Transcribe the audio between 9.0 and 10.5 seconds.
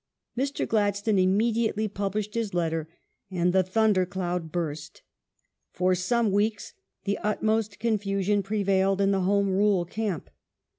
the Home Rule camp.